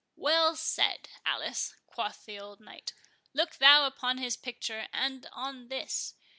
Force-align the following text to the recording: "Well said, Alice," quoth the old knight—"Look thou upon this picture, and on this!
"Well 0.15 0.55
said, 0.55 1.09
Alice," 1.27 1.75
quoth 1.85 2.25
the 2.25 2.39
old 2.39 2.59
knight—"Look 2.59 3.57
thou 3.57 3.85
upon 3.85 4.15
this 4.15 4.35
picture, 4.35 4.87
and 4.91 5.27
on 5.31 5.67
this! 5.67 6.15